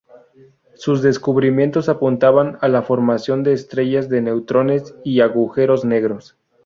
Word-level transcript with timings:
Sus 0.73 1.03
descubrimientos 1.03 1.87
apuntaban 1.87 2.57
a 2.61 2.67
la 2.69 2.81
formación 2.81 3.43
de 3.43 3.53
estrellas 3.53 4.09
de 4.09 4.21
neutrones 4.23 4.95
y 5.03 5.21
agujeros 5.21 5.85
negros. 5.85 6.35